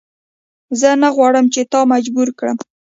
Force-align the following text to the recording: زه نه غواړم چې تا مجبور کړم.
زه 0.79 0.89
نه 1.01 1.09
غواړم 1.15 1.45
چې 1.53 1.61
تا 1.71 1.79
مجبور 1.93 2.27
کړم. 2.39 2.57